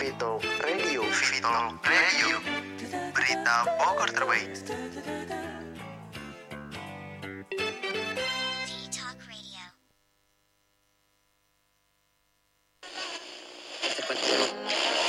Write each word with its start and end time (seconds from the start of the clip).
Vito 0.00 0.40
Radio. 0.64 1.04
Vito 1.12 1.52
Radio, 1.84 2.40
berita 3.12 3.68
Bogor 3.76 4.08
terbaik. 4.08 4.48
Talk 8.88 9.20
Radio. 9.28 9.60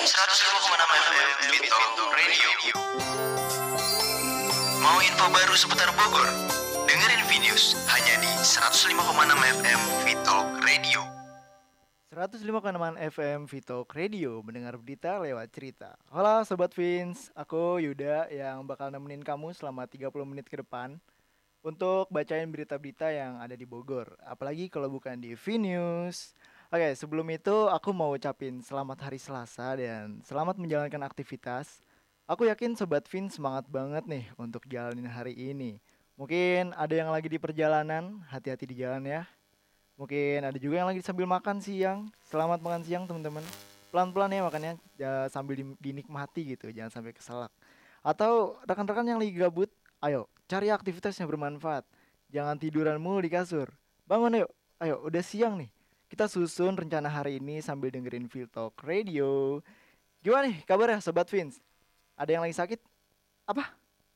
105,6 0.04 0.12
FM 0.12 1.55
Vito 1.55 2.04
Radio. 2.12 2.50
Mau 4.84 5.00
info 5.00 5.26
baru 5.32 5.55
seputar 5.55 5.88
Bogor? 5.96 6.28
Dengerin 6.84 7.23
Vinus 7.32 7.80
hanya 7.88 8.20
di 8.20 8.32
105,6 8.44 8.92
FM. 9.39 10.00
105,6 12.22 13.02
FM 13.18 13.50
Vito 13.50 13.82
Radio 13.98 14.46
mendengar 14.46 14.78
berita 14.78 15.18
lewat 15.18 15.50
cerita. 15.50 15.98
Halo 16.14 16.46
Sobat 16.46 16.70
Vince, 16.70 17.34
aku 17.34 17.82
Yuda 17.82 18.29
yang 18.29 18.62
bakal 18.62 18.93
nemenin 18.93 19.25
kamu 19.25 19.57
selama 19.57 19.89
30 19.89 20.14
menit 20.29 20.46
ke 20.46 20.62
depan 20.62 21.02
untuk 21.65 22.06
bacain 22.14 22.46
berita-berita 22.46 23.10
yang 23.10 23.42
ada 23.42 23.57
di 23.57 23.65
Bogor. 23.65 24.14
Apalagi 24.21 24.70
kalau 24.70 24.86
bukan 24.93 25.18
di 25.18 25.34
V-News. 25.34 26.38
Oke, 26.70 26.93
sebelum 26.93 27.26
itu 27.34 27.65
aku 27.74 27.89
mau 27.89 28.14
ucapin 28.14 28.62
selamat 28.62 29.10
hari 29.10 29.18
Selasa 29.18 29.74
dan 29.74 30.21
selamat 30.21 30.62
menjalankan 30.62 31.01
aktivitas. 31.01 31.82
Aku 32.30 32.45
yakin 32.45 32.78
Sobat 32.78 33.09
Vince 33.09 33.42
semangat 33.42 33.66
banget 33.66 34.06
nih 34.06 34.30
untuk 34.38 34.70
jalanin 34.70 35.09
hari 35.09 35.34
ini. 35.34 35.81
Mungkin 36.22 36.78
ada 36.78 36.94
yang 36.94 37.09
lagi 37.09 37.34
di 37.34 37.42
perjalanan, 37.42 38.22
hati-hati 38.30 38.70
di 38.70 38.78
jalan 38.78 39.09
ya. 39.09 39.26
Mungkin 40.02 40.41
ada 40.41 40.58
juga 40.58 40.81
yang 40.81 40.89
lagi 40.89 41.05
sambil 41.05 41.30
makan 41.30 41.61
siang. 41.61 42.09
Selamat 42.25 42.58
makan 42.58 42.81
siang 42.81 43.05
teman-teman. 43.05 43.45
Pelan-pelan 43.94 44.33
ya 44.33 44.42
makannya 44.42 44.73
ya, 44.97 45.30
sambil 45.30 45.61
di- 45.61 45.78
dinikmati 45.78 46.58
gitu, 46.58 46.73
jangan 46.73 46.89
sampai 46.89 47.14
keselak. 47.14 47.53
Atau 48.02 48.58
rekan-rekan 48.66 49.06
yang 49.06 49.22
lagi 49.22 49.30
gabut, 49.38 49.70
ayo 50.02 50.26
cari 50.50 50.73
aktivitas 50.73 51.14
yang 51.22 51.30
bermanfaat. 51.30 51.86
Jangan 52.34 52.58
tiduran 52.58 52.98
mulu 52.98 53.22
di 53.22 53.30
kasur. 53.30 53.70
Bangun 54.09 54.42
yuk. 54.42 54.50
Ayo, 54.81 55.06
udah 55.06 55.22
siang 55.22 55.61
nih. 55.61 55.70
Kita 56.09 56.26
susun 56.26 56.73
rencana 56.73 57.06
hari 57.06 57.38
ini 57.38 57.61
sambil 57.61 57.94
dengerin 57.94 58.26
Feel 58.26 58.50
Talk 58.50 58.81
Radio. 58.81 59.61
Gimana 60.26 60.50
nih 60.50 60.66
kabarnya 60.66 60.98
Sobat 60.98 61.30
Vince? 61.30 61.61
Ada 62.17 62.42
yang 62.42 62.42
lagi 62.42 62.58
sakit? 62.58 62.81
Apa? 63.45 63.70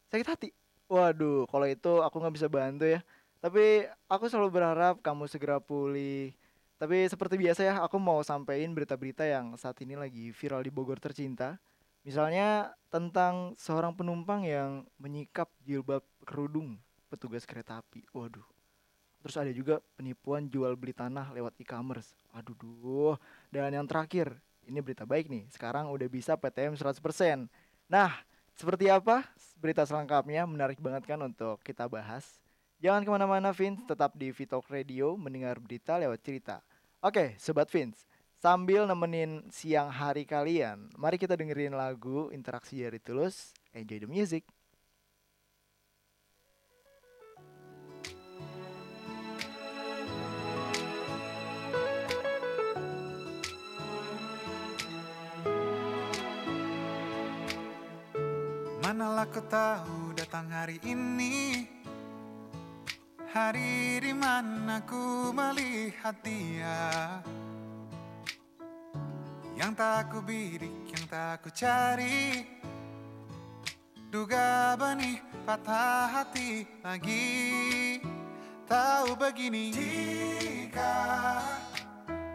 Sakit 0.09 0.25
hati? 0.25 0.49
Waduh, 0.89 1.45
kalau 1.45 1.69
itu 1.69 2.01
aku 2.01 2.15
nggak 2.17 2.33
bisa 2.41 2.49
bantu 2.49 2.89
ya. 2.89 3.05
Tapi 3.45 3.85
aku 4.09 4.25
selalu 4.25 4.57
berharap 4.57 5.05
kamu 5.05 5.29
segera 5.29 5.61
pulih. 5.61 6.33
Tapi 6.81 7.05
seperti 7.05 7.37
biasa 7.37 7.61
ya, 7.61 7.73
aku 7.85 8.01
mau 8.01 8.17
sampein 8.25 8.73
berita-berita 8.73 9.21
yang 9.21 9.53
saat 9.53 9.77
ini 9.85 9.93
lagi 9.93 10.33
viral 10.33 10.65
di 10.65 10.73
Bogor 10.73 10.97
tercinta. 10.97 11.61
Misalnya 12.01 12.73
tentang 12.89 13.53
seorang 13.53 13.93
penumpang 13.93 14.49
yang 14.49 14.89
menyikap 14.97 15.53
jilbab 15.61 16.01
kerudung 16.25 16.81
petugas 17.05 17.45
kereta 17.45 17.85
api. 17.85 18.01
Waduh. 18.17 18.41
Terus 19.21 19.37
ada 19.37 19.53
juga 19.53 19.77
penipuan 19.93 20.49
jual 20.49 20.73
beli 20.73 20.97
tanah 20.97 21.29
lewat 21.29 21.53
e-commerce. 21.61 22.17
Aduh 22.33 22.57
duh. 22.57 23.13
Dan 23.53 23.77
yang 23.77 23.85
terakhir, 23.85 24.33
ini 24.65 24.81
berita 24.81 25.05
baik 25.05 25.29
nih. 25.29 25.45
Sekarang 25.53 25.93
udah 25.93 26.09
bisa 26.09 26.33
PTM 26.33 26.73
100%. 26.73 27.45
Nah, 27.85 28.09
seperti 28.57 28.89
apa 28.89 29.21
berita 29.61 29.85
selengkapnya? 29.85 30.49
Menarik 30.49 30.81
banget 30.81 31.05
kan 31.05 31.21
untuk 31.21 31.61
kita 31.61 31.85
bahas. 31.85 32.41
Jangan 32.83 33.07
ke 33.07 33.09
mana-mana 33.09 33.55
Vince, 33.55 33.87
tetap 33.87 34.13
di 34.19 34.35
Vitalk 34.35 34.67
Radio 34.67 35.15
mendengar 35.15 35.57
berita 35.63 35.95
lewat 35.95 36.19
cerita. 36.19 36.59
Oke, 36.99 37.33
Sobat 37.39 37.71
Vince, 37.71 38.03
sambil 38.37 38.83
nemenin 38.83 39.47
siang 39.47 39.87
hari 39.87 40.27
kalian, 40.27 40.91
mari 40.99 41.15
kita 41.15 41.39
dengerin 41.39 41.73
lagu 41.73 42.29
interaksi 42.35 42.83
dari 42.83 42.99
Tulus. 42.99 43.55
Enjoy 43.71 44.03
the 44.03 44.09
music. 44.11 44.43
Manalah 58.85 59.25
kau 59.31 59.41
tahu 59.41 60.13
datang 60.13 60.45
hari 60.53 60.77
ini 60.85 61.74
Hari 63.35 63.99
di 63.99 64.15
mana 64.15 64.79
ku 64.87 65.35
melihat 65.35 66.15
dia. 66.23 67.19
Yang 69.59 69.71
tak 69.75 70.07
ku 70.07 70.23
bidik, 70.23 70.71
yang 70.87 71.03
tak 71.11 71.43
ku 71.43 71.51
cari. 71.51 72.47
Duga 74.07 74.79
benih 74.79 75.19
patah 75.43 76.07
hati 76.07 76.63
lagi. 76.79 77.27
Tahu 78.65 79.13
begini 79.13 79.69
Jika 79.69 80.97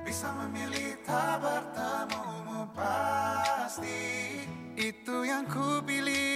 bisa 0.07 0.31
memilih 0.31 0.95
tak 1.03 1.43
bertemumu 1.43 2.71
pasti 2.71 4.47
Itu 4.79 5.27
yang 5.27 5.43
ku 5.51 5.83
pilih 5.83 6.30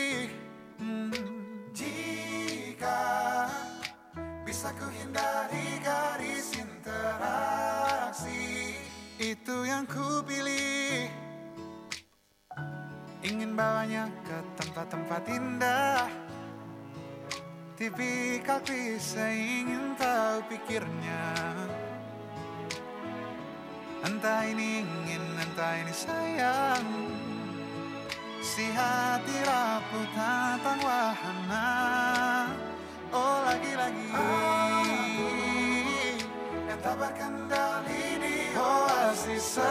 bisa 4.65 4.81
ku 4.81 4.89
hindari 4.97 5.77
garis 5.85 6.57
interaksi. 6.57 8.41
Itu 9.21 9.69
yang 9.69 9.85
ku 9.85 10.25
pilih. 10.25 11.05
Ingin 13.21 13.53
bawanya 13.61 14.09
ke 14.25 14.41
tempat-tempat 14.57 15.29
indah. 15.29 16.09
Tipikal 17.77 18.65
klise 18.65 19.37
ingin 19.37 20.01
tahu 20.01 20.41
pikirnya. 20.49 21.29
Entah 24.01 24.49
ini 24.49 24.81
ingin, 24.81 25.45
entah 25.45 25.77
ini 25.77 25.93
sayang. 25.93 26.89
Si 28.41 28.65
hati 28.73 29.37
rapuh 29.45 30.09
tentang 30.17 30.81
wahana 30.81 31.69
Oh 33.15 33.47
lagi-lagi. 33.47 34.11
Yang 36.67 36.81
tak 36.83 36.97
berkendali 36.99 38.19
di 38.19 38.51
oasis 38.59 39.63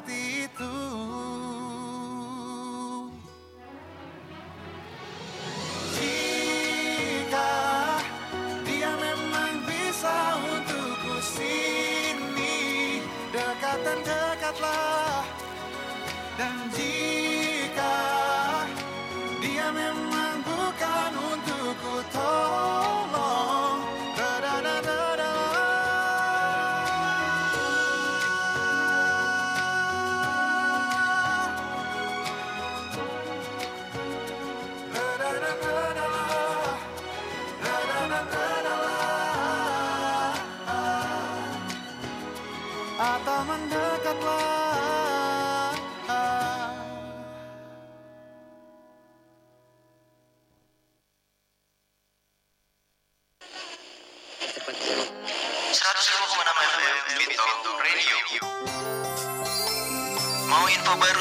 hati-hati 0.00 0.29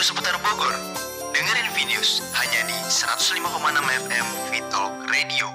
seputar 0.09 0.41
Bogor? 0.41 0.73
Dengerin 1.37 1.69
Vinus 1.77 2.25
hanya 2.33 2.65
di 2.65 2.73
105,6 2.89 3.45
FM 4.09 4.27
Vital 4.49 4.85
Radio. 5.05 5.45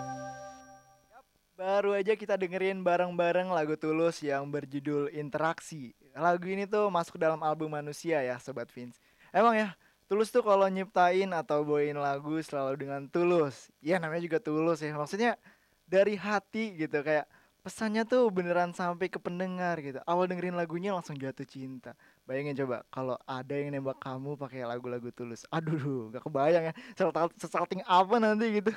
Baru 1.58 1.90
aja 1.90 2.14
kita 2.14 2.38
dengerin 2.38 2.86
bareng-bareng 2.86 3.50
lagu 3.50 3.74
Tulus 3.74 4.22
yang 4.22 4.46
berjudul 4.46 5.10
Interaksi. 5.10 5.90
Lagu 6.14 6.46
ini 6.46 6.70
tuh 6.70 6.86
masuk 6.86 7.18
dalam 7.18 7.42
album 7.42 7.74
Manusia 7.74 8.22
ya, 8.22 8.38
Sobat 8.38 8.70
Vince. 8.70 9.02
Emang 9.34 9.58
ya, 9.58 9.74
Tulus 10.06 10.30
tuh 10.30 10.46
kalau 10.46 10.70
nyiptain 10.70 11.34
atau 11.34 11.66
bawain 11.66 11.98
lagu 11.98 12.38
selalu 12.38 12.86
dengan 12.86 13.10
tulus. 13.10 13.74
Ya 13.82 13.98
namanya 13.98 14.22
juga 14.22 14.38
tulus 14.38 14.86
ya. 14.86 14.94
Maksudnya 14.94 15.34
dari 15.82 16.14
hati 16.14 16.78
gitu 16.78 17.02
kayak 17.02 17.26
pesannya 17.64 18.04
tuh 18.04 18.28
beneran 18.28 18.76
sampai 18.76 19.08
ke 19.08 19.16
pendengar 19.16 19.80
gitu. 19.80 19.96
Awal 20.04 20.28
dengerin 20.28 20.52
lagunya 20.52 20.92
langsung 20.92 21.16
jatuh 21.16 21.48
cinta. 21.48 21.96
Bayangin 22.28 22.52
coba 22.60 22.84
kalau 22.92 23.16
ada 23.24 23.56
yang 23.56 23.72
nembak 23.72 23.96
kamu 24.04 24.36
pakai 24.36 24.68
lagu-lagu 24.68 25.08
tulus. 25.16 25.48
Aduh, 25.48 26.12
gak 26.12 26.28
kebayang 26.28 26.68
ya. 26.68 26.74
Sesal- 26.92 27.32
Sesalting 27.40 27.80
apa 27.88 28.20
nanti 28.20 28.60
gitu. 28.60 28.68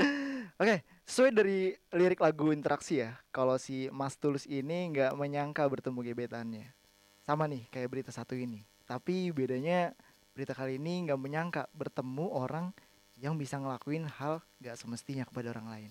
Oke, 0.60 0.80
sesuai 1.04 1.30
dari 1.36 1.76
lirik 1.92 2.24
lagu 2.24 2.56
interaksi 2.56 3.04
ya. 3.04 3.20
Kalau 3.28 3.60
si 3.60 3.92
Mas 3.92 4.16
Tulus 4.16 4.48
ini 4.48 4.88
nggak 4.96 5.12
menyangka 5.12 5.68
bertemu 5.68 6.00
gebetannya. 6.00 6.72
Sama 7.20 7.44
nih 7.44 7.68
kayak 7.68 7.88
berita 7.92 8.10
satu 8.10 8.32
ini. 8.32 8.64
Tapi 8.88 9.28
bedanya 9.28 9.92
berita 10.32 10.56
kali 10.56 10.80
ini 10.80 11.04
nggak 11.04 11.20
menyangka 11.20 11.62
bertemu 11.76 12.32
orang 12.32 12.72
yang 13.20 13.36
bisa 13.36 13.60
ngelakuin 13.60 14.08
hal 14.08 14.40
nggak 14.64 14.80
semestinya 14.80 15.28
kepada 15.28 15.52
orang 15.52 15.68
lain. 15.68 15.90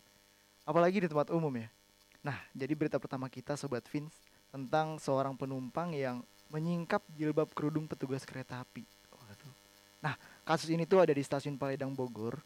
Apalagi 0.65 1.05
di 1.05 1.07
tempat 1.09 1.29
umum 1.29 1.53
ya. 1.53 1.69
Nah, 2.21 2.37
jadi 2.53 2.77
berita 2.77 3.01
pertama 3.01 3.25
kita 3.27 3.57
Sobat 3.57 3.85
Vince 3.89 4.13
tentang 4.53 5.01
seorang 5.01 5.33
penumpang 5.33 5.89
yang 5.95 6.21
menyingkap 6.53 7.01
jilbab 7.17 7.49
kerudung 7.55 7.89
petugas 7.89 8.27
kereta 8.27 8.61
api. 8.61 8.85
Waduh. 9.09 9.53
Nah, 10.05 10.13
kasus 10.45 10.69
ini 10.69 10.85
tuh 10.85 11.01
ada 11.01 11.13
di 11.15 11.23
stasiun 11.23 11.57
Paledang 11.57 11.97
Bogor. 11.97 12.37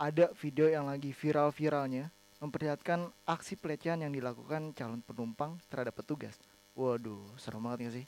Ada 0.00 0.34
video 0.34 0.66
yang 0.66 0.90
lagi 0.90 1.14
viral-viralnya 1.14 2.10
memperlihatkan 2.42 3.06
aksi 3.22 3.54
pelecehan 3.54 4.02
yang 4.02 4.10
dilakukan 4.10 4.74
calon 4.74 4.98
penumpang 5.06 5.54
terhadap 5.70 5.94
petugas. 5.94 6.34
Waduh, 6.74 7.22
serem 7.38 7.62
banget 7.62 7.78
gak 7.86 7.94
sih? 8.02 8.06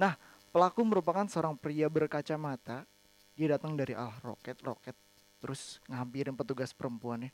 Nah, 0.00 0.16
pelaku 0.48 0.80
merupakan 0.86 1.28
seorang 1.28 1.58
pria 1.60 1.92
berkacamata. 1.92 2.88
Dia 3.36 3.60
datang 3.60 3.76
dari 3.76 3.92
arah 3.92 4.16
roket, 4.24 4.56
roket, 4.64 4.96
terus 5.44 5.84
ngampirin 5.92 6.32
petugas 6.32 6.72
perempuannya. 6.72 7.28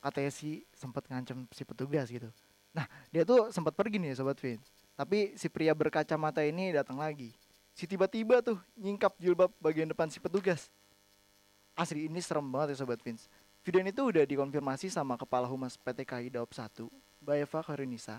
Katanya 0.00 0.32
sih 0.32 0.64
sempat 0.72 1.04
ngancam 1.12 1.44
si 1.52 1.68
petugas 1.68 2.08
gitu. 2.08 2.32
Nah, 2.74 2.90
dia 3.14 3.22
tuh 3.22 3.54
sempat 3.54 3.72
pergi 3.78 4.02
nih 4.02 4.18
sobat 4.18 4.36
Vince. 4.42 4.66
Tapi 4.98 5.38
si 5.38 5.46
pria 5.46 5.70
berkacamata 5.70 6.42
ini 6.42 6.74
datang 6.74 6.98
lagi. 6.98 7.30
Si 7.74 7.86
tiba-tiba 7.86 8.42
tuh 8.42 8.58
nyingkap 8.74 9.14
jilbab 9.18 9.50
bagian 9.62 9.86
depan 9.86 10.10
si 10.10 10.18
petugas. 10.18 10.68
Asli 11.74 12.06
ini 12.10 12.18
serem 12.18 12.46
banget 12.50 12.74
ya 12.74 12.82
sobat 12.82 12.98
Vince. 13.02 13.30
Video 13.64 13.80
ini 13.80 13.94
tuh 13.94 14.12
udah 14.12 14.26
dikonfirmasi 14.28 14.92
sama 14.92 15.16
kepala 15.16 15.48
humas 15.48 15.80
PT 15.80 16.04
KAI 16.04 16.28
Daop 16.28 16.52
1, 16.52 16.84
Mbak 17.24 17.36
Eva 17.48 17.60
Karunisa. 17.64 18.16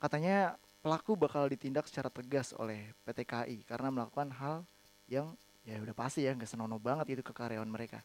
Katanya 0.00 0.58
pelaku 0.80 1.14
bakal 1.14 1.46
ditindak 1.46 1.86
secara 1.86 2.10
tegas 2.10 2.56
oleh 2.56 2.90
PT 3.06 3.22
KAI 3.22 3.62
karena 3.68 3.88
melakukan 3.92 4.32
hal 4.34 4.66
yang 5.06 5.30
ya 5.62 5.76
udah 5.78 5.94
pasti 5.94 6.24
ya 6.24 6.32
nggak 6.32 6.48
senonoh 6.48 6.80
banget 6.80 7.14
itu 7.14 7.22
ke 7.22 7.32
karyawan 7.32 7.68
mereka. 7.68 8.00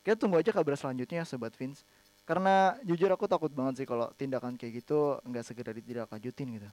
Kita 0.00 0.18
tunggu 0.18 0.38
aja 0.38 0.54
kabar 0.54 0.78
selanjutnya 0.78 1.22
ya, 1.22 1.26
sobat 1.26 1.54
Vince. 1.58 1.82
Karena 2.26 2.74
jujur 2.82 3.06
aku 3.06 3.30
takut 3.30 3.54
banget 3.54 3.80
sih 3.82 3.86
kalau 3.86 4.10
tindakan 4.18 4.58
kayak 4.58 4.82
gitu 4.82 5.22
nggak 5.22 5.44
segera 5.46 5.70
ditindaklanjutin 5.70 6.58
gitu. 6.58 6.70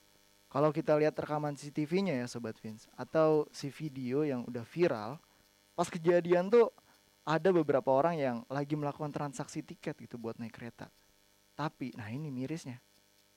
Kalau 0.50 0.69
kita 0.69 0.97
lihat 0.97 1.13
rekaman 1.17 1.53
CCTV-nya 1.53 2.13
ya 2.19 2.25
sobat 2.25 2.57
Vince 2.57 2.89
atau 2.97 3.45
si 3.53 3.69
video 3.69 4.25
yang 4.25 4.45
udah 4.50 4.65
viral, 4.65 5.21
pas 5.77 5.89
kejadian 5.89 6.50
tuh 6.50 6.69
ada 7.25 7.50
beberapa 7.50 7.89
orang 7.89 8.17
yang 8.19 8.38
lagi 8.51 8.77
melakukan 8.77 9.09
transaksi 9.09 9.63
tiket 9.63 9.97
gitu 9.97 10.17
buat 10.19 10.38
naik 10.38 10.53
kereta. 10.53 10.91
Tapi, 11.53 11.94
nah 11.97 12.09
ini 12.09 12.33
mirisnya, 12.33 12.81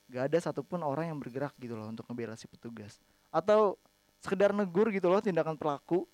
gak 0.08 0.32
ada 0.32 0.38
satupun 0.40 0.80
orang 0.82 1.12
yang 1.12 1.18
bergerak 1.20 1.52
gitu 1.60 1.76
loh 1.76 1.88
untuk 1.88 2.04
ngebela 2.08 2.36
si 2.36 2.48
petugas. 2.48 3.00
Atau 3.30 3.78
sekedar 4.20 4.50
negur 4.56 4.88
gitu 4.90 5.06
loh 5.06 5.20
tindakan 5.20 5.54
pelaku. 5.54 6.04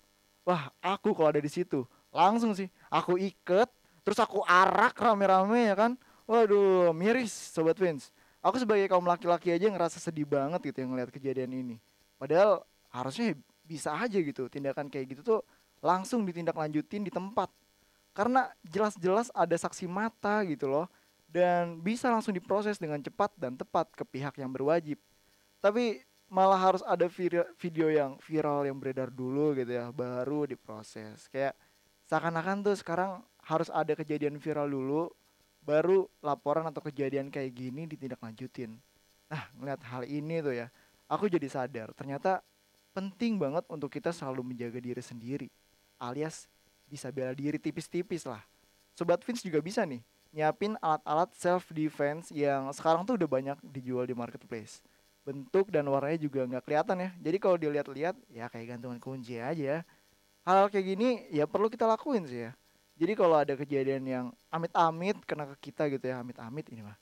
Wah, 0.43 0.71
aku 0.83 1.15
kalau 1.15 1.31
ada 1.31 1.43
di 1.43 1.51
situ, 1.51 1.87
langsung 2.11 2.53
sih 2.53 2.67
aku 2.91 3.19
iket, 3.19 3.71
terus 4.03 4.19
aku 4.19 4.43
arak 4.47 4.95
rame-rame 4.99 5.73
ya 5.73 5.77
kan. 5.79 5.93
Waduh, 6.27 6.95
miris 6.95 7.33
sobat 7.33 7.79
Vince. 7.79 8.15
Aku 8.43 8.59
sebagai 8.59 8.91
kaum 8.91 9.07
laki-laki 9.07 9.55
aja 9.55 9.71
ngerasa 9.71 10.03
sedih 10.03 10.27
banget 10.27 10.59
gitu 10.71 10.83
yang 10.83 10.95
ngeliat 10.95 11.11
kejadian 11.15 11.51
ini. 11.55 11.77
Padahal 12.19 12.67
harusnya 12.91 13.39
bisa 13.63 13.95
aja 13.95 14.19
gitu 14.19 14.51
tindakan 14.51 14.91
kayak 14.91 15.15
gitu 15.17 15.23
tuh 15.23 15.41
langsung 15.83 16.27
ditindaklanjutin 16.27 17.07
di 17.07 17.11
tempat 17.11 17.49
karena 18.13 18.53
jelas-jelas 18.67 19.33
ada 19.33 19.57
saksi 19.57 19.89
mata 19.89 20.45
gitu 20.45 20.69
loh 20.69 20.87
dan 21.33 21.81
bisa 21.81 22.13
langsung 22.13 22.37
diproses 22.37 22.77
dengan 22.77 23.01
cepat 23.01 23.33
dan 23.41 23.57
tepat 23.57 23.89
ke 23.97 24.05
pihak 24.05 24.37
yang 24.37 24.53
berwajib. 24.53 25.01
Tapi 25.65 26.05
malah 26.29 26.61
harus 26.61 26.85
ada 26.85 27.09
video 27.57 27.89
yang 27.89 28.21
viral 28.21 28.69
yang 28.69 28.77
beredar 28.77 29.09
dulu 29.09 29.57
gitu 29.57 29.73
ya 29.73 29.89
baru 29.89 30.45
diproses. 30.45 31.25
Kayak 31.33 31.57
seakan-akan 32.05 32.61
tuh 32.61 32.77
sekarang 32.77 33.25
harus 33.53 33.69
ada 33.69 33.93
kejadian 33.93 34.41
viral 34.41 34.73
dulu 34.73 35.13
baru 35.63 36.09
laporan 36.25 36.65
atau 36.67 36.81
kejadian 36.81 37.29
kayak 37.29 37.53
gini 37.53 37.85
ditindaklanjutin. 37.85 38.73
Nah, 39.29 39.45
ngeliat 39.61 39.81
hal 39.85 40.03
ini 40.09 40.41
tuh 40.41 40.57
ya, 40.57 40.67
aku 41.07 41.29
jadi 41.29 41.47
sadar 41.53 41.93
ternyata 41.93 42.41
penting 42.97 43.37
banget 43.37 43.69
untuk 43.69 43.93
kita 43.93 44.13
selalu 44.13 44.53
menjaga 44.53 44.81
diri 44.81 45.01
sendiri 45.05 45.49
alias 46.03 46.51
bisa 46.91 47.09
bela 47.15 47.31
diri 47.33 47.57
tipis-tipis 47.63 48.27
lah. 48.27 48.43
Sobat 48.99 49.23
Vince 49.23 49.47
juga 49.47 49.63
bisa 49.63 49.87
nih 49.87 50.03
nyiapin 50.33 50.75
alat-alat 50.81 51.31
self 51.39 51.71
defense 51.71 52.33
yang 52.35 52.69
sekarang 52.75 53.07
tuh 53.07 53.15
udah 53.15 53.29
banyak 53.31 53.59
dijual 53.63 54.05
di 54.05 54.17
marketplace. 54.17 54.83
Bentuk 55.23 55.71
dan 55.71 55.87
warnanya 55.87 56.19
juga 56.19 56.43
nggak 56.45 56.67
kelihatan 56.67 56.97
ya. 56.99 57.11
Jadi 57.23 57.37
kalau 57.39 57.57
dilihat-lihat 57.57 58.17
ya 58.35 58.51
kayak 58.51 58.77
gantungan 58.77 58.99
kunci 58.99 59.39
aja. 59.39 59.87
Hal-hal 60.43 60.69
kayak 60.69 60.87
gini 60.99 61.09
ya 61.31 61.47
perlu 61.47 61.71
kita 61.71 61.87
lakuin 61.87 62.27
sih 62.27 62.51
ya. 62.51 62.53
Jadi 63.03 63.19
kalau 63.19 63.35
ada 63.35 63.59
kejadian 63.59 64.07
yang 64.07 64.27
amit-amit 64.47 65.19
kena 65.27 65.43
ke 65.51 65.75
kita 65.75 65.91
gitu 65.91 66.07
ya, 66.07 66.23
amit-amit 66.23 66.71
ini 66.71 66.87
mah. 66.87 66.95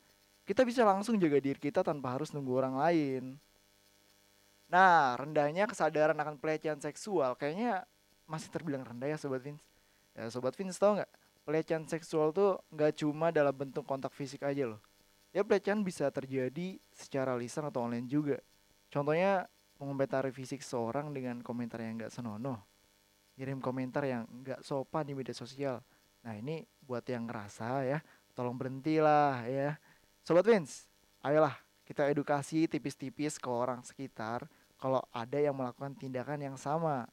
Kita 0.49 0.65
bisa 0.65 0.81
langsung 0.81 1.21
jaga 1.21 1.37
diri 1.37 1.61
kita 1.61 1.85
tanpa 1.85 2.17
harus 2.17 2.33
nunggu 2.33 2.57
orang 2.57 2.81
lain. 2.81 3.37
Nah, 4.73 5.13
rendahnya 5.21 5.69
kesadaran 5.69 6.17
akan 6.17 6.41
pelecehan 6.41 6.81
seksual 6.81 7.37
kayaknya 7.37 7.85
masih 8.25 8.49
terbilang 8.49 8.81
rendah 8.81 9.13
ya 9.13 9.21
Sobat 9.21 9.45
Vince. 9.45 9.61
Ya 10.17 10.25
Sobat 10.33 10.57
Vince 10.57 10.81
tau 10.81 10.97
nggak? 10.97 11.11
Pelecehan 11.45 11.85
seksual 11.85 12.33
tuh 12.33 12.57
nggak 12.73 12.97
cuma 13.05 13.29
dalam 13.29 13.53
bentuk 13.53 13.85
kontak 13.85 14.17
fisik 14.17 14.41
aja 14.41 14.73
loh. 14.73 14.81
Ya 15.37 15.45
pelecehan 15.45 15.85
bisa 15.85 16.09
terjadi 16.09 16.81
secara 16.97 17.37
lisan 17.37 17.69
atau 17.69 17.85
online 17.85 18.09
juga. 18.09 18.41
Contohnya 18.89 19.53
mengomentari 19.77 20.33
fisik 20.33 20.65
seorang 20.65 21.13
dengan 21.13 21.45
komentar 21.45 21.77
yang 21.85 22.01
nggak 22.01 22.15
senonoh. 22.15 22.70
Kirim 23.41 23.65
komentar 23.65 24.05
yang 24.05 24.29
nggak 24.29 24.61
sopan 24.61 25.09
di 25.09 25.17
media 25.17 25.33
sosial. 25.33 25.81
Nah 26.21 26.37
ini 26.37 26.61
buat 26.85 27.01
yang 27.09 27.25
ngerasa 27.25 27.89
ya, 27.89 28.05
tolong 28.37 28.61
berhentilah 28.61 29.49
ya. 29.49 29.81
Sobat 30.21 30.45
Vince, 30.45 30.85
ayolah 31.25 31.57
kita 31.89 32.05
edukasi 32.13 32.69
tipis-tipis 32.69 33.41
ke 33.41 33.49
orang 33.49 33.81
sekitar 33.81 34.45
kalau 34.77 35.01
ada 35.09 35.41
yang 35.41 35.57
melakukan 35.57 35.97
tindakan 35.97 36.53
yang 36.53 36.57
sama 36.61 37.09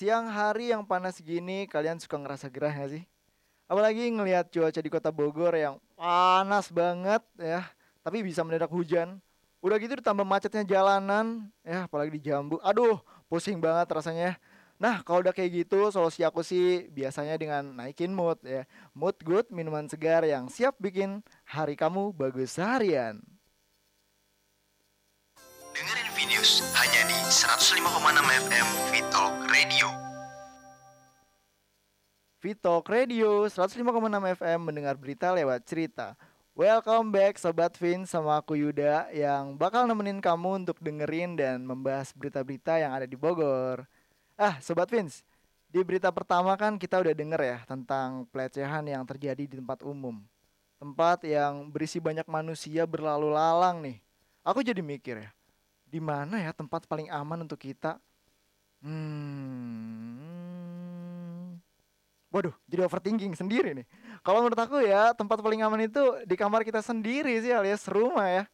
Siang 0.00 0.32
hari 0.32 0.72
yang 0.72 0.80
panas 0.88 1.20
gini 1.20 1.68
kalian 1.68 2.00
suka 2.00 2.16
ngerasa 2.16 2.48
gerah 2.48 2.72
gak 2.72 2.88
sih? 2.88 3.04
Apalagi 3.68 4.08
ngelihat 4.08 4.48
cuaca 4.48 4.80
di 4.80 4.88
kota 4.88 5.12
Bogor 5.12 5.52
yang 5.52 5.76
panas 5.92 6.72
banget 6.72 7.20
ya, 7.36 7.68
tapi 8.00 8.24
bisa 8.24 8.40
mendadak 8.40 8.72
hujan. 8.72 9.20
Udah 9.60 9.76
gitu 9.76 10.00
ditambah 10.00 10.24
macetnya 10.24 10.64
jalanan, 10.64 11.52
ya 11.60 11.84
apalagi 11.84 12.16
di 12.16 12.20
Jambu. 12.32 12.56
Aduh, 12.64 12.96
pusing 13.28 13.60
banget 13.60 13.92
rasanya. 13.92 14.40
Nah, 14.80 15.04
kalau 15.04 15.20
udah 15.20 15.36
kayak 15.36 15.68
gitu, 15.68 15.92
solusi 15.92 16.24
aku 16.24 16.40
sih 16.40 16.88
biasanya 16.88 17.36
dengan 17.36 17.68
naikin 17.68 18.16
mood 18.16 18.40
ya. 18.40 18.64
Mood 18.96 19.20
good, 19.20 19.52
minuman 19.52 19.84
segar 19.84 20.24
yang 20.24 20.48
siap 20.48 20.80
bikin 20.80 21.20
hari 21.44 21.76
kamu 21.76 22.16
bagus 22.16 22.56
seharian. 22.56 23.20
105,6 27.30 27.86
FM 28.26 28.66
Vital 28.90 29.30
Radio. 29.46 29.86
Vitalk 32.42 32.90
Radio 32.90 33.46
105,6 33.46 33.86
FM 34.34 34.58
mendengar 34.58 34.98
berita 34.98 35.30
lewat 35.30 35.62
cerita. 35.62 36.18
Welcome 36.58 37.14
back 37.14 37.38
Sobat 37.38 37.78
Vin 37.78 38.02
sama 38.02 38.42
aku 38.42 38.58
Yuda 38.58 39.14
yang 39.14 39.54
bakal 39.54 39.86
nemenin 39.86 40.18
kamu 40.18 40.66
untuk 40.66 40.82
dengerin 40.82 41.38
dan 41.38 41.62
membahas 41.62 42.10
berita-berita 42.18 42.82
yang 42.82 42.98
ada 42.98 43.06
di 43.06 43.14
Bogor. 43.14 43.86
Ah, 44.34 44.58
Sobat 44.58 44.90
Vins, 44.90 45.22
di 45.70 45.86
berita 45.86 46.10
pertama 46.10 46.58
kan 46.58 46.82
kita 46.82 46.98
udah 46.98 47.14
denger 47.14 47.38
ya 47.46 47.58
tentang 47.62 48.26
pelecehan 48.34 48.90
yang 48.90 49.06
terjadi 49.06 49.46
di 49.46 49.54
tempat 49.54 49.86
umum. 49.86 50.18
Tempat 50.82 51.22
yang 51.30 51.70
berisi 51.70 52.02
banyak 52.02 52.26
manusia 52.26 52.90
berlalu 52.90 53.30
lalang 53.30 53.86
nih. 53.86 54.02
Aku 54.42 54.66
jadi 54.66 54.82
mikir 54.82 55.22
ya, 55.22 55.30
di 55.90 55.98
mana 55.98 56.38
ya 56.38 56.54
tempat 56.54 56.86
paling 56.86 57.10
aman 57.10 57.42
untuk 57.42 57.58
kita? 57.58 57.98
Hmm. 58.80 60.40
Waduh, 62.30 62.54
jadi 62.70 62.86
overthinking 62.86 63.34
sendiri 63.34 63.74
nih. 63.74 63.86
Kalau 64.22 64.38
menurut 64.46 64.54
aku 64.62 64.78
ya, 64.86 65.10
tempat 65.18 65.42
paling 65.42 65.66
aman 65.66 65.90
itu 65.90 65.98
di 66.22 66.38
kamar 66.38 66.62
kita 66.62 66.78
sendiri 66.78 67.42
sih 67.42 67.50
alias 67.50 67.90
rumah 67.90 68.30
ya. 68.30 68.46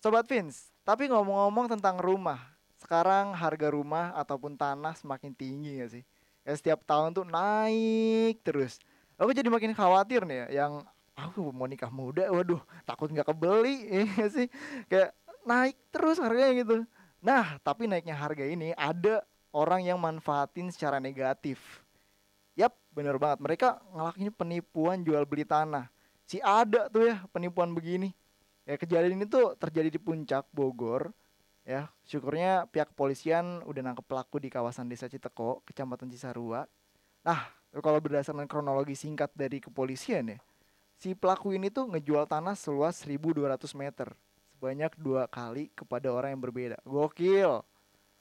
Sobat 0.00 0.24
Vince, 0.24 0.72
tapi 0.80 1.12
ngomong-ngomong 1.12 1.68
tentang 1.76 2.00
rumah, 2.00 2.40
sekarang 2.80 3.36
harga 3.36 3.68
rumah 3.68 4.16
ataupun 4.16 4.56
tanah 4.56 4.96
semakin 4.96 5.36
tinggi 5.36 5.84
gak 5.84 5.90
sih? 5.92 6.04
Ya 6.48 6.56
setiap 6.56 6.80
tahun 6.88 7.12
tuh 7.12 7.28
naik 7.28 8.40
terus. 8.40 8.80
Aku 9.20 9.36
jadi 9.36 9.52
makin 9.52 9.76
khawatir 9.76 10.24
nih 10.24 10.48
ya, 10.48 10.64
yang 10.64 10.88
aku 11.12 11.52
mau 11.52 11.68
nikah 11.68 11.92
muda, 11.92 12.32
waduh 12.32 12.64
takut 12.88 13.12
nggak 13.12 13.28
kebeli 13.28 13.84
ya 14.16 14.26
sih. 14.32 14.48
Kayak 14.88 15.12
naik 15.44 15.76
terus 15.90 16.20
harganya 16.20 16.52
gitu. 16.62 16.76
Nah, 17.20 17.60
tapi 17.60 17.84
naiknya 17.84 18.16
harga 18.16 18.44
ini 18.44 18.72
ada 18.76 19.20
orang 19.52 19.84
yang 19.84 20.00
manfaatin 20.00 20.72
secara 20.72 20.96
negatif. 20.96 21.84
Yap, 22.56 22.72
bener 22.92 23.20
banget. 23.20 23.44
Mereka 23.44 23.68
ngelakuin 23.92 24.32
penipuan 24.32 24.98
jual 25.04 25.22
beli 25.28 25.44
tanah. 25.44 25.92
Si 26.24 26.40
ada 26.40 26.88
tuh 26.88 27.12
ya 27.12 27.20
penipuan 27.28 27.74
begini. 27.76 28.16
Ya 28.64 28.78
kejadian 28.80 29.20
ini 29.20 29.26
tuh 29.26 29.58
terjadi 29.58 29.92
di 29.92 30.00
puncak 30.00 30.48
Bogor. 30.54 31.12
Ya, 31.60 31.92
syukurnya 32.08 32.66
pihak 32.72 32.96
kepolisian 32.96 33.60
udah 33.68 33.82
nangkep 33.84 34.08
pelaku 34.08 34.40
di 34.40 34.48
kawasan 34.48 34.88
Desa 34.88 35.06
Citeko, 35.06 35.60
Kecamatan 35.68 36.08
Cisarua. 36.08 36.64
Nah, 37.20 37.52
kalau 37.84 38.00
berdasarkan 38.00 38.48
kronologi 38.48 38.96
singkat 38.96 39.28
dari 39.36 39.60
kepolisian 39.60 40.34
ya, 40.34 40.38
si 40.96 41.12
pelaku 41.12 41.52
ini 41.52 41.68
tuh 41.68 41.86
ngejual 41.92 42.24
tanah 42.26 42.56
seluas 42.56 43.04
1200 43.04 43.76
meter 43.76 44.08
sebanyak 44.60 44.92
dua 45.00 45.24
kali 45.24 45.72
kepada 45.72 46.12
orang 46.12 46.36
yang 46.36 46.44
berbeda. 46.44 46.76
Gokil. 46.84 47.64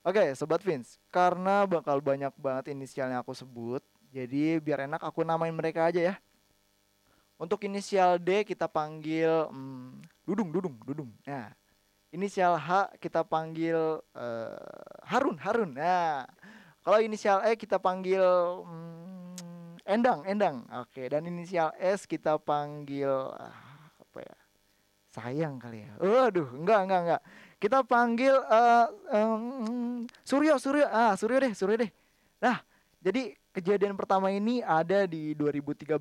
Oke, 0.08 0.32
sobat 0.40 0.64
Vince, 0.64 0.96
karena 1.12 1.68
bakal 1.68 2.00
banyak 2.00 2.32
banget 2.40 2.72
inisialnya 2.72 3.20
aku 3.20 3.36
sebut, 3.36 3.84
jadi 4.16 4.64
biar 4.64 4.88
enak 4.88 5.04
aku 5.04 5.28
namain 5.28 5.52
mereka 5.52 5.92
aja 5.92 6.00
ya. 6.00 6.16
Untuk 7.36 7.68
inisial 7.68 8.16
D 8.16 8.48
kita 8.48 8.72
panggil 8.72 9.52
hmm, 9.52 10.00
Dudung, 10.24 10.56
Dudung, 10.56 10.80
Dudung. 10.88 11.12
Nah, 11.28 11.52
inisial 12.16 12.56
H 12.56 12.96
kita 13.04 13.28
panggil 13.28 14.00
uh, 14.16 14.56
Harun, 15.04 15.36
Harun. 15.44 15.76
Nah, 15.76 16.24
kalau 16.80 17.04
inisial 17.04 17.44
E 17.44 17.60
kita 17.60 17.76
panggil 17.76 18.24
hmm, 18.64 19.84
Endang, 19.84 20.24
Endang. 20.24 20.64
Oke, 20.80 21.12
dan 21.12 21.28
inisial 21.28 21.76
S 21.76 22.08
kita 22.08 22.40
panggil 22.40 23.12
uh? 23.36 23.69
Sayang 25.10 25.58
kali 25.58 25.86
ya. 25.86 25.92
Waduh, 25.98 26.54
enggak, 26.54 26.80
enggak, 26.86 27.02
enggak. 27.02 27.22
Kita 27.60 27.78
panggil 27.82 28.36
uh, 28.38 28.88
um, 29.10 30.06
Suryo, 30.22 30.62
Suryo. 30.62 30.86
Ah, 30.86 31.18
Suryo 31.18 31.38
deh, 31.42 31.54
Suryo 31.58 31.76
deh. 31.82 31.92
Nah, 32.38 32.62
jadi 33.02 33.34
kejadian 33.52 33.98
pertama 33.98 34.30
ini 34.30 34.62
ada 34.62 35.10
di 35.10 35.34
2013. 35.34 35.98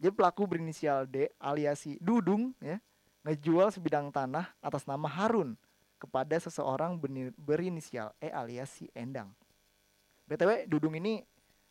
Jadi 0.00 0.12
pelaku 0.14 0.48
berinisial 0.48 1.04
D 1.04 1.28
alias 1.36 1.84
si 1.84 2.00
Dudung 2.00 2.56
ya 2.62 2.80
ngejual 3.20 3.68
sebidang 3.68 4.08
tanah 4.08 4.48
atas 4.64 4.88
nama 4.88 5.04
Harun 5.04 5.52
kepada 6.00 6.32
seseorang 6.40 6.96
berinisial 7.36 8.16
E 8.16 8.32
alias 8.32 8.72
si 8.72 8.88
Endang. 8.96 9.28
BTW 10.24 10.64
Dudung 10.64 10.96
ini 10.96 11.20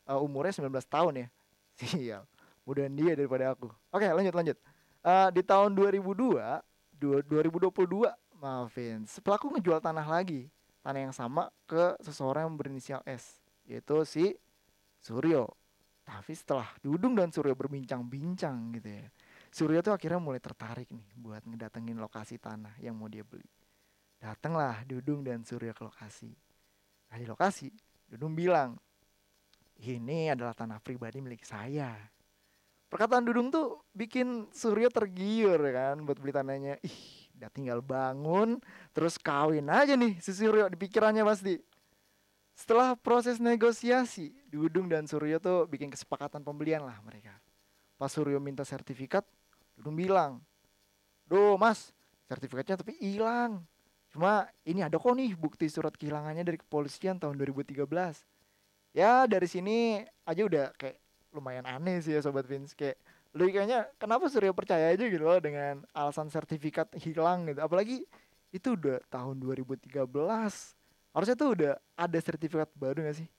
uh, 0.06 0.22
umurnya 0.22 0.54
19 0.54 0.70
tahun 0.86 1.14
ya. 1.26 1.28
Sial. 1.80 2.24
Mudahan 2.68 2.94
dia 2.94 3.18
daripada 3.18 3.50
aku. 3.50 3.74
Oke, 3.90 4.06
lanjut 4.06 4.36
lanjut. 4.36 4.58
Uh, 5.00 5.32
di 5.32 5.40
tahun 5.40 5.72
2002, 5.72 6.60
2022, 7.00 8.12
maafin, 8.36 9.08
pelaku 9.24 9.56
ngejual 9.56 9.80
tanah 9.80 10.04
lagi. 10.04 10.52
Tanah 10.84 11.08
yang 11.08 11.16
sama 11.16 11.52
ke 11.64 11.96
seseorang 12.04 12.48
yang 12.48 12.56
berinisial 12.56 13.02
S, 13.08 13.40
yaitu 13.64 14.04
si 14.04 14.36
Suryo. 15.00 15.56
Tapi 16.04 16.36
setelah 16.36 16.68
Dudung 16.84 17.16
dan 17.16 17.32
Suryo 17.32 17.56
berbincang-bincang 17.56 18.76
gitu 18.80 18.90
ya. 18.92 19.08
Suryo 19.50 19.80
tuh 19.80 19.96
akhirnya 19.96 20.20
mulai 20.20 20.44
tertarik 20.44 20.92
nih 20.92 21.08
buat 21.16 21.42
ngedatengin 21.48 21.96
lokasi 21.96 22.36
tanah 22.36 22.76
yang 22.84 23.00
mau 23.00 23.08
dia 23.08 23.24
beli. 23.24 23.48
Datanglah 24.20 24.84
Dudung 24.84 25.24
dan 25.24 25.48
Suryo 25.48 25.72
ke 25.72 25.84
lokasi. 25.88 26.32
Nah 27.08 27.18
di 27.18 27.24
lokasi, 27.24 27.72
Dudung 28.12 28.36
bilang, 28.36 28.76
ini 29.80 30.28
adalah 30.28 30.52
tanah 30.52 30.84
pribadi 30.84 31.24
milik 31.24 31.48
saya. 31.48 31.96
Perkataan 32.90 33.22
Dudung 33.22 33.54
tuh 33.54 33.86
bikin 33.94 34.50
Suryo 34.50 34.90
tergiur 34.90 35.62
kan 35.70 36.02
buat 36.02 36.18
beli 36.18 36.34
tanahnya. 36.34 36.82
Ih, 36.82 37.30
udah 37.38 37.50
tinggal 37.54 37.80
bangun, 37.86 38.58
terus 38.92 39.22
kawin 39.22 39.70
aja 39.70 39.94
nih 39.94 40.18
si 40.18 40.34
Suryo 40.34 40.66
di 40.74 40.78
pikirannya 40.78 41.22
pasti. 41.22 41.62
Setelah 42.58 42.98
proses 42.98 43.38
negosiasi, 43.38 44.34
Dudung 44.50 44.90
dan 44.90 45.06
Suryo 45.06 45.38
tuh 45.38 45.70
bikin 45.70 45.94
kesepakatan 45.94 46.42
pembelian 46.42 46.82
lah 46.82 46.98
mereka. 47.06 47.38
Pas 47.96 48.10
Suryo 48.10 48.42
minta 48.42 48.66
sertifikat, 48.66 49.24
Dudung 49.78 49.94
bilang, 49.94 50.42
Duh 51.30 51.62
mas, 51.62 51.94
sertifikatnya 52.26 52.82
tapi 52.82 52.98
hilang. 52.98 53.62
Cuma 54.10 54.50
ini 54.66 54.82
ada 54.82 54.98
kok 54.98 55.14
nih 55.14 55.38
bukti 55.38 55.70
surat 55.70 55.94
kehilangannya 55.94 56.42
dari 56.42 56.58
kepolisian 56.58 57.22
tahun 57.22 57.38
2013. 57.38 57.86
Ya 58.98 59.30
dari 59.30 59.46
sini 59.46 60.02
aja 60.26 60.42
udah 60.42 60.74
kayak 60.74 60.98
lumayan 61.34 61.66
aneh 61.66 62.02
sih 62.02 62.16
ya 62.16 62.22
Sobat 62.24 62.46
Vince. 62.46 62.74
Kayak 62.74 62.98
logikanya 63.34 63.86
kenapa 64.02 64.26
Suryo 64.28 64.54
percaya 64.54 64.90
aja 64.90 65.06
gitu 65.06 65.22
loh 65.22 65.38
dengan 65.38 65.86
alasan 65.94 66.30
sertifikat 66.30 66.90
hilang 66.98 67.50
gitu. 67.50 67.62
Apalagi 67.62 68.06
itu 68.50 68.74
udah 68.74 68.98
tahun 69.14 69.38
2013. 69.38 69.90
Harusnya 71.14 71.36
tuh 71.38 71.50
udah 71.58 71.74
ada 71.98 72.20
sertifikat 72.22 72.70
baru 72.78 73.06
gak 73.06 73.18
sih? 73.26 73.30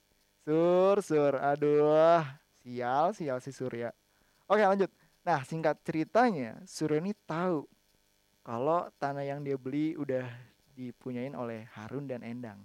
Sur, 0.47 0.99
sur, 1.02 1.35
aduh, 1.38 2.25
sial, 2.62 3.14
sial 3.14 3.38
si 3.42 3.50
Surya. 3.54 3.94
Oke 4.50 4.62
lanjut. 4.62 4.90
Nah 5.23 5.44
singkat 5.47 5.78
ceritanya, 5.87 6.59
Surya 6.66 6.99
ini 6.99 7.14
tahu 7.28 7.68
kalau 8.40 8.88
tanah 8.99 9.23
yang 9.23 9.44
dia 9.44 9.54
beli 9.54 9.94
udah 9.94 10.26
dipunyain 10.75 11.37
oleh 11.37 11.68
Harun 11.76 12.09
dan 12.09 12.25
Endang. 12.25 12.64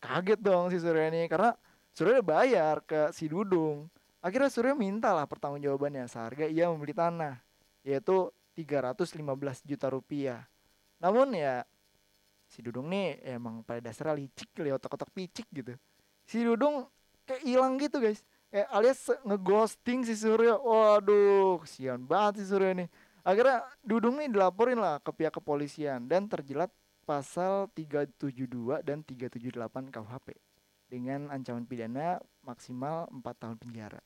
Kaget 0.00 0.40
dong 0.40 0.72
si 0.72 0.80
Surya 0.80 1.12
ini 1.12 1.28
karena 1.28 1.52
Surya 1.92 2.22
udah 2.22 2.26
bayar 2.26 2.76
ke 2.86 3.10
si 3.12 3.28
Dudung. 3.28 3.90
Akhirnya 4.20 4.52
Surya 4.52 4.76
minta 4.76 5.16
lah 5.16 5.24
pertanggungjawabannya 5.24 6.04
seharga 6.04 6.44
ia 6.44 6.68
membeli 6.68 6.92
tanah 6.92 7.40
yaitu 7.80 8.28
315 8.52 9.64
juta 9.64 9.88
rupiah. 9.88 10.44
Namun 11.00 11.32
ya 11.32 11.64
si 12.44 12.60
Dudung 12.60 12.92
nih 12.92 13.16
emang 13.24 13.64
pada 13.64 13.80
dasarnya 13.80 14.20
licik 14.20 14.52
kali 14.52 14.68
otak-otak 14.68 15.08
picik 15.16 15.48
gitu. 15.48 15.72
Si 16.28 16.44
Dudung 16.44 16.84
kayak 17.24 17.42
hilang 17.48 17.80
gitu 17.80 17.96
guys. 17.96 18.20
Kayak 18.52 18.68
alias 18.68 19.00
ngeghosting 19.24 20.04
si 20.04 20.12
Surya. 20.12 20.60
Waduh, 20.60 21.64
kesian 21.64 22.04
banget 22.04 22.44
si 22.44 22.52
Surya 22.52 22.76
nih. 22.76 22.92
Akhirnya 23.24 23.64
Dudung 23.80 24.20
nih 24.20 24.28
dilaporin 24.28 24.76
lah 24.76 25.00
ke 25.00 25.16
pihak 25.16 25.32
kepolisian 25.32 26.04
dan 26.04 26.28
terjelat 26.28 26.68
pasal 27.08 27.72
372 27.72 28.84
dan 28.84 29.00
378 29.00 29.88
KUHP 29.88 30.49
dengan 30.90 31.30
ancaman 31.30 31.62
pidana 31.62 32.18
maksimal 32.42 33.06
4 33.14 33.22
tahun 33.38 33.56
penjara. 33.62 34.02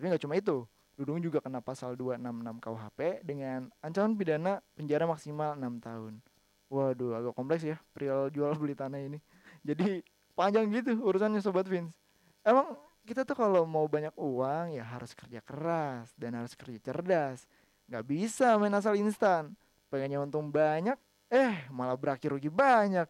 Tapi 0.00 0.04
nggak 0.08 0.24
cuma 0.24 0.40
itu, 0.40 0.64
Dudung 0.96 1.20
juga 1.20 1.44
kena 1.44 1.60
pasal 1.60 1.92
266 1.92 2.56
KUHP 2.56 3.20
dengan 3.20 3.68
ancaman 3.84 4.16
pidana 4.16 4.64
penjara 4.72 5.04
maksimal 5.04 5.52
6 5.52 5.84
tahun. 5.84 6.24
Waduh, 6.72 7.20
agak 7.20 7.32
kompleks 7.36 7.68
ya 7.68 7.76
perihal 7.92 8.32
jual 8.32 8.56
beli 8.56 8.72
tanah 8.72 9.04
ini. 9.04 9.20
Jadi 9.68 10.00
panjang 10.32 10.64
gitu 10.72 10.96
urusannya 11.04 11.44
Sobat 11.44 11.68
Vince. 11.68 11.92
Emang 12.40 12.80
kita 13.04 13.28
tuh 13.28 13.36
kalau 13.36 13.68
mau 13.68 13.84
banyak 13.84 14.16
uang 14.16 14.72
ya 14.72 14.88
harus 14.88 15.12
kerja 15.12 15.44
keras 15.44 16.16
dan 16.16 16.32
harus 16.32 16.56
kerja 16.56 16.80
cerdas. 16.80 17.44
Nggak 17.92 18.04
bisa 18.08 18.56
main 18.56 18.72
asal 18.72 18.96
instan. 18.96 19.52
Pengennya 19.92 20.24
untung 20.24 20.48
banyak, 20.48 20.96
eh 21.28 21.68
malah 21.68 21.94
berakhir 22.00 22.32
rugi 22.32 22.48
banyak. 22.48 23.04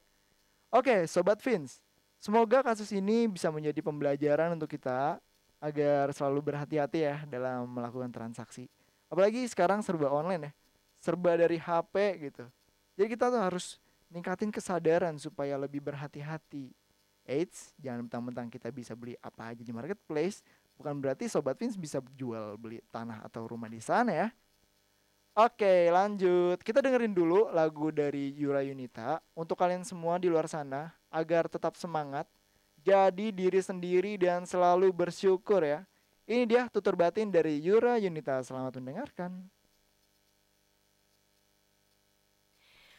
Oke, 0.74 1.06
Sobat 1.06 1.38
Vince. 1.38 1.85
Semoga 2.26 2.58
kasus 2.58 2.90
ini 2.90 3.30
bisa 3.30 3.54
menjadi 3.54 3.78
pembelajaran 3.86 4.58
untuk 4.58 4.66
kita 4.66 5.22
agar 5.62 6.10
selalu 6.10 6.50
berhati-hati 6.50 7.06
ya 7.06 7.22
dalam 7.22 7.70
melakukan 7.70 8.10
transaksi. 8.10 8.66
Apalagi 9.06 9.46
sekarang 9.46 9.78
serba 9.78 10.10
online 10.10 10.50
ya. 10.50 10.52
Serba 10.98 11.38
dari 11.38 11.54
HP 11.54 11.94
gitu. 12.26 12.50
Jadi 12.98 13.06
kita 13.14 13.30
tuh 13.30 13.38
harus 13.38 13.78
ningkatin 14.10 14.50
kesadaran 14.50 15.14
supaya 15.22 15.54
lebih 15.54 15.78
berhati-hati. 15.78 16.74
Eits, 17.30 17.70
jangan 17.78 18.10
mentang-mentang 18.10 18.50
kita 18.50 18.74
bisa 18.74 18.98
beli 18.98 19.14
apa 19.22 19.54
aja 19.54 19.62
di 19.62 19.70
marketplace, 19.70 20.42
bukan 20.74 20.98
berarti 20.98 21.30
Sobat 21.30 21.54
Vince 21.54 21.78
bisa 21.78 22.02
jual 22.18 22.58
beli 22.58 22.82
tanah 22.90 23.22
atau 23.22 23.46
rumah 23.46 23.70
di 23.70 23.78
sana 23.78 24.10
ya. 24.10 24.28
Oke, 25.38 25.94
lanjut. 25.94 26.58
Kita 26.58 26.82
dengerin 26.82 27.14
dulu 27.14 27.54
lagu 27.54 27.94
dari 27.94 28.34
Yura 28.34 28.66
Yunita 28.66 29.22
untuk 29.38 29.54
kalian 29.62 29.86
semua 29.86 30.18
di 30.18 30.26
luar 30.26 30.50
sana 30.50 30.90
agar 31.16 31.48
tetap 31.48 31.72
semangat, 31.80 32.28
jadi 32.84 33.32
diri 33.32 33.64
sendiri 33.64 34.20
dan 34.20 34.44
selalu 34.44 34.92
bersyukur 34.92 35.64
ya. 35.64 35.88
Ini 36.28 36.44
dia 36.44 36.62
tutur 36.68 36.92
batin 36.92 37.32
dari 37.32 37.56
Yura 37.64 37.96
Yunita. 37.96 38.44
Selamat 38.44 38.76
mendengarkan. 38.76 39.48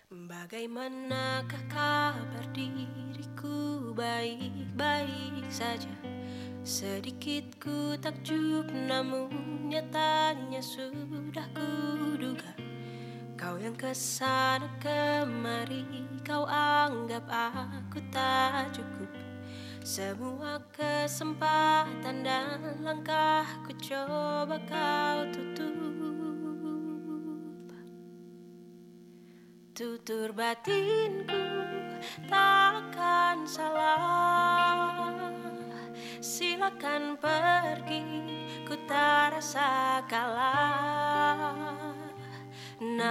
Bagaimanakah 0.07 1.63
kabar 1.67 2.45
diriku 2.55 3.91
baik-baik 3.91 5.43
saja 5.51 5.91
Sedikit 6.63 7.43
ku 7.59 7.91
takjub 7.99 8.71
namun 8.71 9.27
nyatanya 9.67 10.63
sudah 10.63 11.43
kuduga 11.51 12.66
Kau 13.37 13.53
yang 13.61 13.77
ke 13.77 13.93
sana 13.93 14.65
kemari 14.81 15.85
kau 16.25 16.49
anggap 16.49 17.21
aku 17.29 18.01
tak 18.09 18.73
cukup. 18.73 19.13
Semua 19.85 20.57
kesempatan 20.73 22.25
dan 22.25 22.81
langkah 22.81 23.45
ku 23.61 23.77
coba 23.77 24.57
kau 24.65 25.29
tutup. 25.29 25.77
Tutur 29.77 30.33
batinku 30.33 31.45
takkan 32.25 33.45
salah. 33.45 34.97
Silakan 36.17 37.21
pergi 37.21 38.01
ku 38.65 38.73
tak 38.89 39.37
rasa 39.37 40.01
kalah 40.09 40.36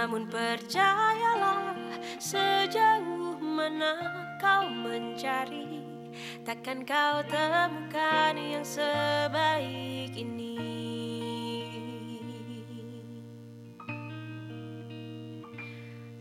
Namun 0.07 0.23
percayalah 0.31 1.75
sejauh 2.15 3.35
mana 3.43 3.99
kau 4.39 4.63
mencari 4.71 5.83
Takkan 6.47 6.87
kau 6.87 7.19
temukan 7.27 8.39
yang 8.39 8.63
sebaik 8.63 10.15
ini. 10.15 10.55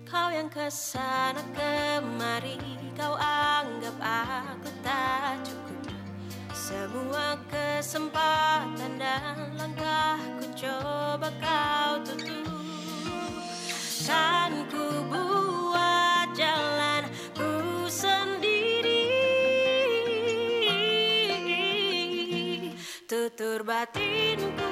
Kau 0.03 0.35
yang 0.35 0.51
ke 0.51 0.67
sana 0.67 1.47
kemari 1.55 2.59
Kau 2.99 3.15
anggap 3.15 4.03
aku 4.03 4.71
tak 4.83 5.47
cukup. 5.47 5.95
Semua 6.51 7.39
kesempatan 7.47 8.99
dan 8.99 9.55
langkah 9.55 10.19
Ku 10.43 10.47
coba 10.59 11.31
kau 11.39 12.03
tutup 12.03 12.56
Kan 14.07 14.71
ku 14.71 15.03
buat 15.11 16.31
jalan 16.39 17.11
ku 17.35 17.91
sendiri. 17.91 19.11
Tutur 23.11 23.67
batinku 23.67 24.71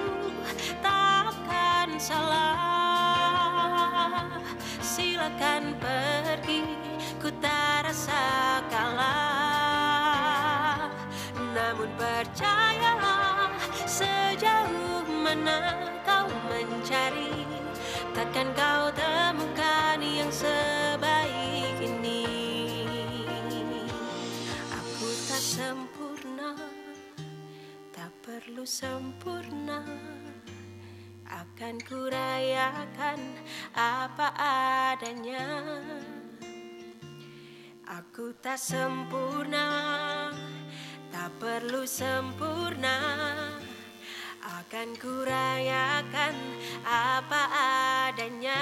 takkan 0.78 1.98
salah. 1.98 2.62
Silakan 4.78 5.82
pergi 5.82 6.62
ku 7.18 7.26
tak 7.42 7.90
rasa 7.90 8.62
kalah. 8.70 10.14
Namun 11.34 11.90
percayalah 11.98 13.50
sejauh 13.82 15.02
mana 15.10 15.74
kau 16.06 16.30
mencari 16.46 17.34
Takkan 18.14 18.46
kau 18.54 18.83
perlu 28.44 28.68
sempurna. 28.68 29.80
Akan 31.24 31.80
kurayakan 31.80 33.40
apa 33.72 34.28
adanya. 34.92 35.48
Aku 37.88 38.36
tak 38.44 38.60
sempurna 38.60 39.64
Tak 41.08 41.32
perlu 41.40 41.88
sempurna. 41.88 43.00
Akan 44.44 44.92
kurayakan 45.00 46.36
apa 46.84 47.42
adanya 48.12 48.60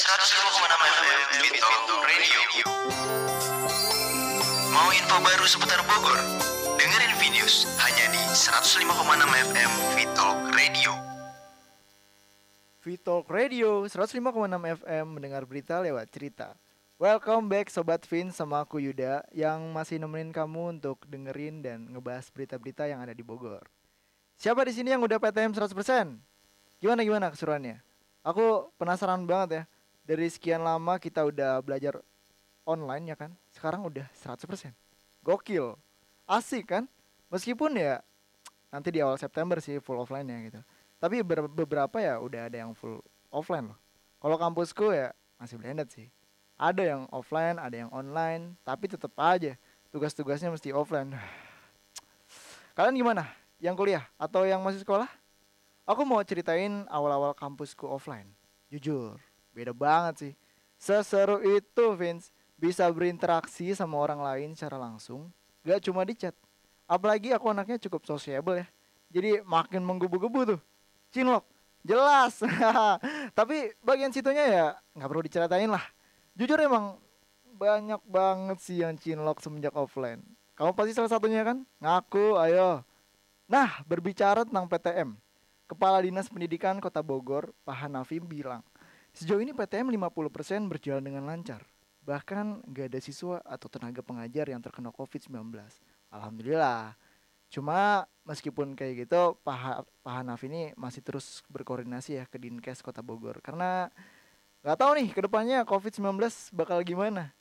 FM 0.00 0.32
Radio. 2.08 2.40
Mau 4.72 4.88
info 4.96 5.16
baru 5.20 5.44
seputar 5.44 5.84
Bogor? 5.84 6.16
Dengerin 6.80 7.12
videos 7.20 7.68
hanya 7.84 8.08
di 8.08 8.22
105,6 8.32 8.88
FM 9.52 9.70
Vitalk 9.92 10.38
Radio. 10.56 10.92
Vitalk 12.80 13.28
Radio 13.28 13.84
105,6 13.84 14.80
FM 14.80 15.04
mendengar 15.20 15.44
berita 15.44 15.84
lewat 15.84 16.08
cerita. 16.08 16.56
Welcome 16.96 17.52
back 17.52 17.68
Sobat 17.68 18.00
Vin 18.08 18.32
sama 18.32 18.64
aku 18.64 18.80
Yuda 18.80 19.28
yang 19.36 19.68
masih 19.76 20.00
nemenin 20.00 20.32
kamu 20.32 20.80
untuk 20.80 21.04
dengerin 21.12 21.60
dan 21.60 21.92
ngebahas 21.92 22.24
berita-berita 22.32 22.88
yang 22.88 23.04
ada 23.04 23.12
di 23.12 23.20
Bogor. 23.20 23.68
Siapa 24.40 24.64
di 24.64 24.72
sini 24.72 24.96
yang 24.96 25.04
udah 25.04 25.20
PTM 25.20 25.52
100%? 25.52 25.76
Gimana 26.80 27.04
gimana 27.04 27.28
keseruannya? 27.28 27.84
Aku 28.24 28.72
penasaran 28.80 29.28
banget 29.28 29.50
ya. 29.52 29.64
Dari 30.04 30.26
sekian 30.32 30.64
lama 30.64 30.98
kita 30.98 31.22
udah 31.22 31.60
belajar 31.62 32.00
online 32.66 33.12
ya 33.12 33.16
kan. 33.16 33.30
Sekarang 33.52 33.86
udah 33.86 34.06
100%. 34.14 34.72
Gokil. 35.22 35.76
Asik 36.24 36.72
kan? 36.72 36.84
Meskipun 37.30 37.78
ya 37.78 38.02
nanti 38.70 38.94
di 38.94 39.02
awal 39.02 39.18
September 39.18 39.58
sih 39.58 39.82
full 39.82 39.98
offline 39.98 40.26
ya 40.26 40.38
gitu. 40.46 40.60
Tapi 41.00 41.22
ber- 41.24 41.50
beberapa 41.50 41.96
ya 41.98 42.18
udah 42.18 42.50
ada 42.50 42.56
yang 42.56 42.72
full 42.74 43.02
offline 43.30 43.70
loh. 43.70 43.78
Kalau 44.20 44.36
kampusku 44.36 44.92
ya 44.92 45.14
masih 45.40 45.56
blended 45.56 45.88
sih. 45.90 46.06
Ada 46.60 46.84
yang 46.84 47.02
offline, 47.08 47.56
ada 47.56 47.72
yang 47.72 47.88
online, 47.88 48.52
tapi 48.68 48.84
tetap 48.84 49.16
aja 49.16 49.56
tugas-tugasnya 49.88 50.52
mesti 50.52 50.76
offline. 50.76 51.16
Kalian 52.76 53.00
gimana? 53.00 53.24
Yang 53.56 53.74
kuliah 53.80 54.04
atau 54.20 54.44
yang 54.44 54.60
masih 54.60 54.84
sekolah? 54.84 55.08
Aku 55.88 56.04
mau 56.04 56.20
ceritain 56.22 56.84
awal-awal 56.92 57.32
kampusku 57.32 57.88
offline. 57.88 58.28
Jujur, 58.70 59.18
beda 59.60 59.76
banget 59.76 60.14
sih. 60.16 60.32
Seseru 60.80 61.44
itu 61.44 61.84
Vince 61.92 62.32
bisa 62.56 62.88
berinteraksi 62.88 63.76
sama 63.76 64.00
orang 64.00 64.24
lain 64.24 64.56
secara 64.56 64.80
langsung 64.80 65.28
gak 65.60 65.84
cuma 65.84 66.08
di 66.08 66.16
chat. 66.16 66.32
Apalagi 66.88 67.30
aku 67.36 67.52
anaknya 67.52 67.76
cukup 67.76 68.08
sociable 68.08 68.64
ya. 68.64 68.66
Jadi 69.12 69.44
makin 69.44 69.84
menggebu-gebu 69.84 70.56
tuh. 70.56 70.60
Cinlok, 71.12 71.44
jelas. 71.84 72.40
Tapi 73.38 73.74
bagian 73.84 74.10
situnya 74.10 74.44
ya 74.46 74.66
nggak 74.96 75.08
perlu 75.10 75.22
diceritain 75.22 75.70
lah. 75.70 75.84
Jujur 76.34 76.58
emang 76.58 76.98
banyak 77.60 78.00
banget 78.08 78.58
sih 78.64 78.80
yang 78.80 78.96
cinlok 78.96 79.44
semenjak 79.44 79.76
offline. 79.76 80.24
Kamu 80.56 80.72
pasti 80.72 80.96
salah 80.96 81.12
satunya 81.12 81.44
kan? 81.44 81.62
Ngaku, 81.80 82.40
ayo. 82.48 82.84
Nah, 83.50 83.82
berbicara 83.84 84.46
tentang 84.46 84.68
PTM. 84.70 85.16
Kepala 85.66 86.02
Dinas 86.02 86.28
Pendidikan 86.28 86.78
Kota 86.82 87.00
Bogor, 87.00 87.54
Pak 87.64 87.86
Hanafi 87.86 88.18
bilang, 88.20 88.60
sejauh 89.14 89.42
ini 89.42 89.50
PTM 89.50 89.90
50% 89.90 90.70
berjalan 90.70 91.02
dengan 91.02 91.26
lancar. 91.26 91.62
Bahkan 92.04 92.66
nggak 92.70 92.86
ada 92.90 93.00
siswa 93.02 93.38
atau 93.44 93.68
tenaga 93.68 94.00
pengajar 94.00 94.48
yang 94.48 94.62
terkena 94.62 94.90
COVID-19. 94.90 95.54
Alhamdulillah. 96.10 96.96
Cuma 97.50 98.06
meskipun 98.22 98.78
kayak 98.78 99.06
gitu, 99.06 99.34
Pak, 99.42 99.86
Pak 100.06 100.14
Hanafi 100.22 100.46
ini 100.46 100.62
masih 100.78 101.02
terus 101.02 101.42
berkoordinasi 101.50 102.22
ya 102.22 102.24
ke 102.30 102.38
Dinkes 102.38 102.78
Kota 102.80 103.02
Bogor. 103.02 103.42
Karena 103.42 103.90
nggak 104.62 104.78
tahu 104.78 104.90
nih 105.02 105.08
ke 105.10 105.20
depannya 105.26 105.58
COVID-19 105.66 106.18
bakal 106.54 106.78
gimana. 106.86 107.34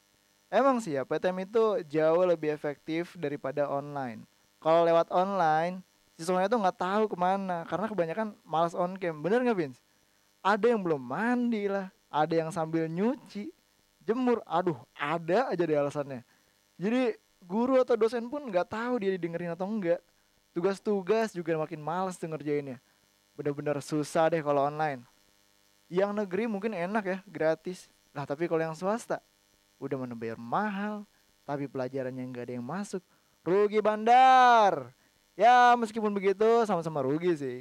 Emang 0.49 0.82
sih 0.82 0.97
ya 0.97 1.05
PTM 1.05 1.45
itu 1.45 1.86
jauh 1.86 2.25
lebih 2.25 2.49
efektif 2.49 3.13
daripada 3.13 3.69
online. 3.69 4.25
Kalau 4.58 4.82
lewat 4.82 5.13
online, 5.13 5.86
siswanya 6.17 6.49
tuh 6.49 6.58
nggak 6.58 6.79
tahu 6.82 7.03
ke 7.05 7.15
mana 7.15 7.63
karena 7.69 7.86
kebanyakan 7.86 8.27
malas 8.41 8.73
on 8.73 8.97
cam. 8.97 9.21
Bener 9.21 9.45
nggak 9.45 9.55
Vince? 9.55 9.79
Ada 10.39 10.71
yang 10.71 10.80
belum 10.80 11.02
mandi 11.04 11.67
lah, 11.67 11.91
ada 12.08 12.32
yang 12.32 12.49
sambil 12.49 12.88
nyuci, 12.88 13.52
jemur. 14.04 14.39
Aduh, 14.47 14.80
ada 14.95 15.52
aja 15.52 15.63
deh 15.63 15.75
alasannya. 15.75 16.23
Jadi 16.80 17.19
guru 17.43 17.80
atau 17.84 17.99
dosen 17.99 18.28
pun 18.32 18.47
nggak 18.47 18.71
tahu 18.71 19.04
dia 19.04 19.12
didengerin 19.15 19.52
atau 19.52 19.67
enggak. 19.67 19.99
Tugas-tugas 20.56 21.36
juga 21.36 21.60
makin 21.60 21.84
males 21.84 22.15
tuh 22.15 22.32
ngerjainnya. 22.32 22.80
Bener-bener 23.36 23.80
susah 23.84 24.32
deh 24.32 24.39
kalau 24.39 24.65
online. 24.65 25.04
Yang 25.91 26.12
negeri 26.23 26.43
mungkin 26.47 26.71
enak 26.71 27.04
ya, 27.06 27.17
gratis. 27.28 27.91
Lah 28.15 28.25
tapi 28.25 28.49
kalau 28.49 28.63
yang 28.63 28.75
swasta, 28.75 29.21
udah 29.78 29.95
mana 29.95 30.15
bayar 30.17 30.39
mahal, 30.39 31.06
tapi 31.43 31.69
pelajarannya 31.69 32.23
nggak 32.30 32.45
ada 32.49 32.54
yang 32.58 32.65
masuk. 32.65 33.04
Rugi 33.45 33.80
bandar. 33.80 34.91
Ya 35.39 35.71
meskipun 35.80 36.12
begitu 36.12 36.67
sama-sama 36.67 36.99
rugi 36.99 37.32
sih. 37.36 37.60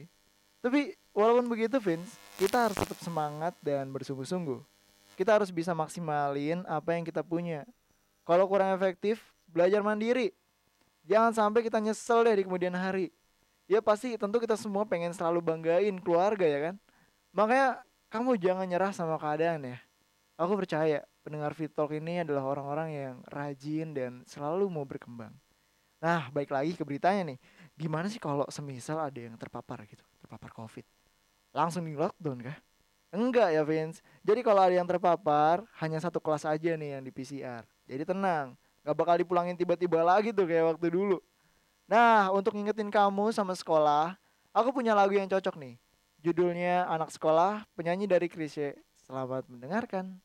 Tapi 0.59 0.99
walaupun 1.15 1.47
begitu 1.47 1.79
Vince, 1.79 2.19
kita 2.35 2.67
harus 2.67 2.77
tetap 2.79 2.99
semangat 2.99 3.55
dan 3.63 3.91
bersungguh-sungguh. 3.95 4.59
Kita 5.15 5.39
harus 5.39 5.51
bisa 5.51 5.75
maksimalin 5.75 6.63
apa 6.67 6.95
yang 6.95 7.03
kita 7.07 7.23
punya. 7.23 7.67
Kalau 8.27 8.47
kurang 8.47 8.75
efektif, 8.75 9.23
belajar 9.51 9.83
mandiri. 9.83 10.35
Jangan 11.09 11.33
sampai 11.33 11.65
kita 11.65 11.81
nyesel 11.81 12.27
deh 12.27 12.37
di 12.39 12.45
kemudian 12.45 12.75
hari. 12.77 13.11
Ya 13.69 13.81
pasti 13.81 14.17
tentu 14.21 14.41
kita 14.41 14.57
semua 14.57 14.85
pengen 14.85 15.15
selalu 15.15 15.41
banggain 15.41 15.97
keluarga 16.03 16.45
ya 16.45 16.59
kan. 16.71 16.75
Makanya 17.33 17.81
kamu 18.09 18.37
jangan 18.41 18.67
nyerah 18.69 18.93
sama 18.93 19.17
keadaan 19.17 19.65
ya. 19.65 19.79
Aku 20.39 20.55
percaya 20.55 21.03
pendengar 21.27 21.53
Fit 21.53 21.73
Talk 21.73 21.93
ini 21.93 22.23
adalah 22.23 22.47
orang-orang 22.47 22.89
yang 22.95 23.17
rajin 23.29 23.93
dan 23.93 24.13
selalu 24.25 24.71
mau 24.71 24.87
berkembang. 24.87 25.35
Nah, 25.99 26.31
baik 26.31 26.55
lagi 26.55 26.79
ke 26.79 26.87
beritanya 26.87 27.35
nih. 27.35 27.39
Gimana 27.79 28.11
sih 28.11 28.19
kalau 28.19 28.43
semisal 28.51 28.99
ada 28.99 29.15
yang 29.15 29.39
terpapar 29.39 29.87
gitu, 29.87 30.03
terpapar 30.19 30.51
COVID? 30.51 30.83
Langsung 31.55 31.87
di 31.87 31.95
lockdown 31.95 32.43
kah? 32.43 32.59
Enggak 33.15 33.55
ya 33.55 33.63
Vince. 33.63 34.03
Jadi 34.27 34.43
kalau 34.43 34.67
ada 34.67 34.75
yang 34.75 34.85
terpapar, 34.85 35.63
hanya 35.79 36.03
satu 36.03 36.19
kelas 36.19 36.43
aja 36.43 36.75
nih 36.75 36.99
yang 36.99 37.03
di 37.07 37.15
PCR. 37.15 37.63
Jadi 37.87 38.03
tenang, 38.03 38.59
gak 38.83 38.97
bakal 38.99 39.15
dipulangin 39.23 39.55
tiba-tiba 39.55 40.03
lagi 40.03 40.35
tuh 40.35 40.51
kayak 40.51 40.75
waktu 40.75 40.91
dulu. 40.91 41.23
Nah, 41.89 42.29
untuk 42.35 42.53
ngingetin 42.53 42.91
kamu 42.93 43.31
sama 43.33 43.55
sekolah, 43.57 44.19
aku 44.53 44.75
punya 44.75 44.93
lagu 44.93 45.17
yang 45.17 45.31
cocok 45.31 45.57
nih. 45.57 45.81
Judulnya 46.21 46.85
Anak 46.91 47.15
Sekolah, 47.15 47.65
penyanyi 47.79 48.11
dari 48.11 48.27
Krisye. 48.27 48.75
Selamat 49.07 49.47
mendengarkan. 49.49 50.19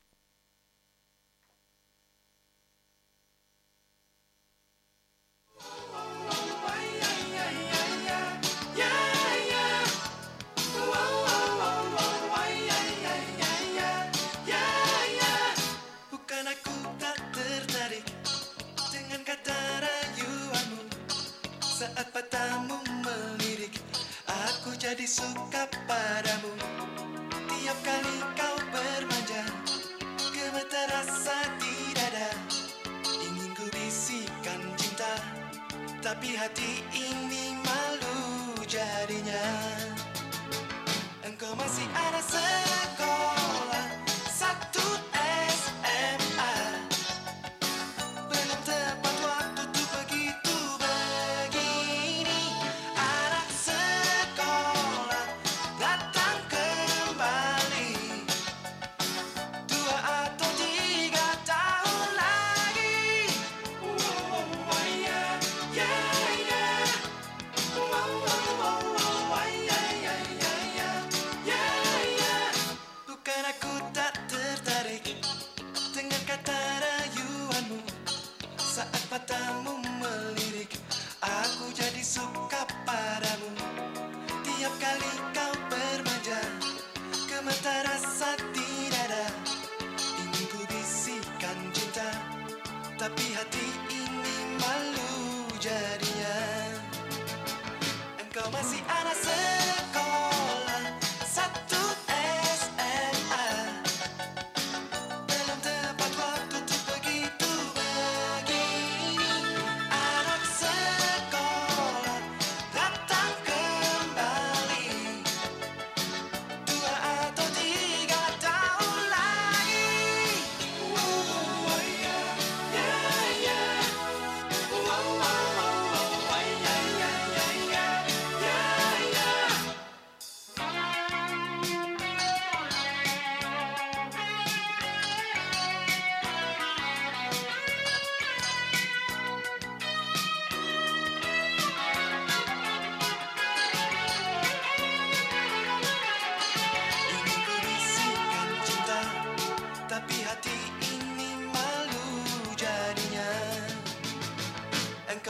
Jadi 25.04 25.20
suka 25.20 25.68
padamu. 25.84 26.56
Tiap 27.28 27.78
kali 27.84 28.18
kau 28.40 28.56
bermanja 28.72 29.44
Gemetar 30.32 30.88
rasa 30.96 31.44
di 31.60 31.92
dada. 31.92 32.32
Ingin 33.04 33.52
ku 33.52 33.68
bisikan 33.76 34.64
cinta 34.80 35.20
Tapi 36.00 36.40
hati 36.40 36.88
ini 36.96 37.52
malu 37.68 38.56
jadinya. 38.64 39.44
Engkau 41.28 41.52
masih 41.52 41.88
ada 41.92 42.24
sekolah 42.24 42.73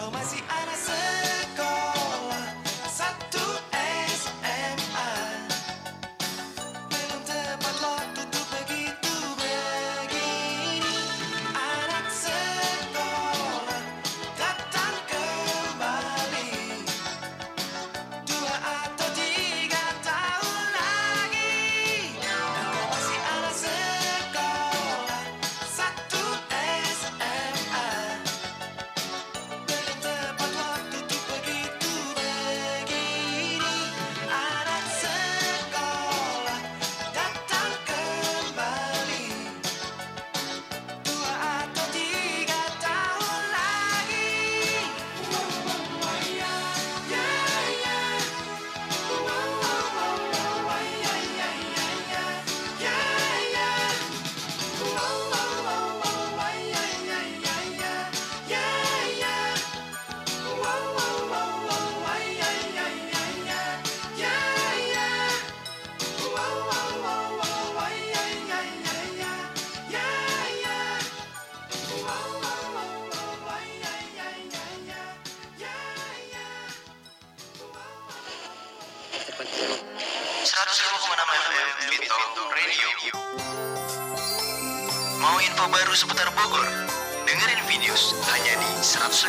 Show 0.04 0.12
my 0.12 0.22
see 0.22 0.63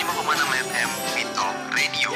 105,6 0.05 0.61
FM 0.69 0.91
Vito 1.17 1.49
Radio. 1.73 2.11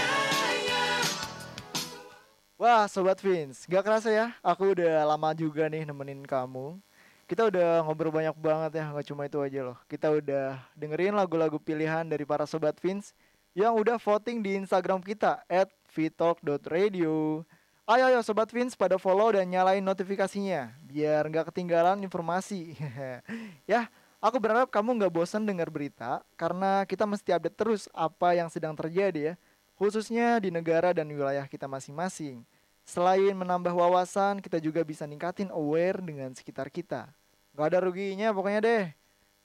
Wah, 2.61 2.85
Sobat 2.85 3.17
Vince, 3.17 3.65
gak 3.65 3.81
kerasa 3.81 4.13
ya, 4.13 4.27
aku 4.45 4.77
udah 4.77 5.09
lama 5.09 5.33
juga 5.33 5.73
nih 5.73 5.89
nemenin 5.89 6.21
kamu. 6.21 6.77
Kita 7.25 7.49
udah 7.49 7.81
ngobrol 7.89 8.13
banyak 8.13 8.37
banget 8.37 8.85
ya, 8.85 8.93
gak 8.93 9.09
cuma 9.09 9.25
itu 9.25 9.41
aja 9.41 9.73
loh. 9.73 9.79
Kita 9.89 10.13
udah 10.13 10.61
dengerin 10.77 11.17
lagu-lagu 11.17 11.57
pilihan 11.57 12.05
dari 12.05 12.29
para 12.29 12.45
Sobat 12.45 12.77
Vince 12.77 13.17
yang 13.57 13.73
udah 13.73 13.97
voting 13.97 14.45
di 14.45 14.61
Instagram 14.61 15.01
kita, 15.01 15.41
at 15.49 15.73
vtalk.radio. 15.89 17.41
Ayo, 17.89 18.05
ayo 18.05 18.21
Sobat 18.21 18.53
Vince 18.53 18.77
pada 18.77 19.01
follow 19.01 19.33
dan 19.33 19.49
nyalain 19.49 19.81
notifikasinya, 19.81 20.77
biar 20.85 21.25
gak 21.33 21.57
ketinggalan 21.57 22.05
informasi. 22.05 22.77
ya, 23.65 23.89
aku 24.19 24.37
berharap 24.43 24.69
kamu 24.71 24.99
gak 25.07 25.13
bosan 25.15 25.47
dengar 25.47 25.71
berita, 25.71 26.23
karena 26.39 26.83
kita 26.87 27.07
mesti 27.07 27.35
update 27.35 27.57
terus 27.57 27.83
apa 27.95 28.35
yang 28.35 28.51
sedang 28.51 28.75
terjadi 28.75 29.35
ya 29.35 29.35
khususnya 29.79 30.43
di 30.43 30.51
negara 30.51 30.91
dan 30.91 31.07
wilayah 31.07 31.47
kita 31.47 31.71
masing-masing. 31.71 32.43
Selain 32.83 33.33
menambah 33.33 33.71
wawasan, 33.71 34.43
kita 34.43 34.59
juga 34.59 34.83
bisa 34.83 35.07
ningkatin 35.07 35.55
aware 35.55 36.03
dengan 36.03 36.35
sekitar 36.35 36.67
kita. 36.69 37.07
Gak 37.55 37.67
ada 37.73 37.79
ruginya 37.87 38.35
pokoknya 38.35 38.61
deh. 38.61 38.85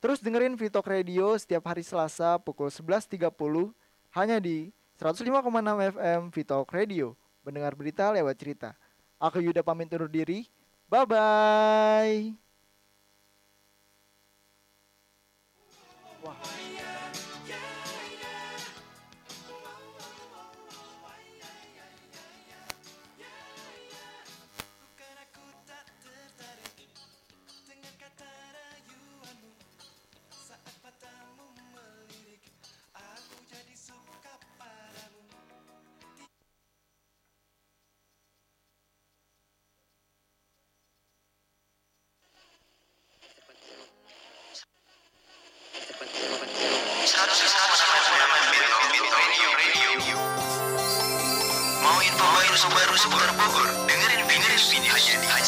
Terus 0.01 0.19
dengerin 0.19 0.57
Vitok 0.59 0.89
Radio 0.89 1.31
setiap 1.38 1.63
hari 1.69 1.86
Selasa 1.86 2.36
pukul 2.41 2.67
11.30 2.67 3.29
hanya 4.19 4.38
di 4.41 4.73
105,6 4.99 5.23
FM 5.95 6.21
Vitok 6.33 6.67
Radio. 6.73 7.07
Mendengar 7.45 7.77
berita 7.77 8.12
lewat 8.12 8.36
cerita. 8.36 8.75
Aku 9.21 9.39
Yuda 9.39 9.63
pamit 9.63 9.91
undur 9.91 10.12
diri. 10.12 10.49
Bye-bye. 10.91 12.42
Mau 16.23 16.62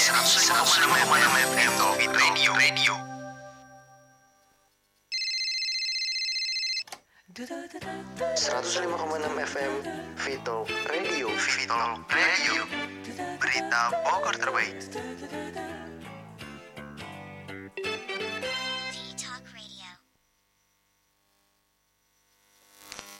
101,6 0.06 0.86
FM 1.50 1.72
Topik 1.82 2.14
Radio 2.14 2.54
Radio 2.54 2.94
Seratus 8.38 8.78
lima 8.86 9.02
koma 9.02 9.18
enam 9.18 9.34
FM 9.34 9.74
Vito 10.14 10.70
Radio. 10.86 11.28
Vito 11.34 11.74
Radio. 12.06 12.62
Berita 13.42 13.82
Bogor 14.06 14.38
terbaik. 14.38 14.78